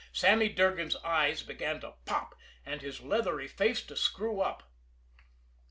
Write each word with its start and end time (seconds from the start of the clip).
Sammy 0.11 0.49
Durgan's 0.49 0.95
eyes 1.03 1.43
began 1.43 1.79
to 1.81 1.91
pop, 2.05 2.33
and 2.65 2.81
his 2.81 3.01
leathery 3.01 3.47
face 3.47 3.83
to 3.85 3.95
screw 3.95 4.39
up. 4.41 4.63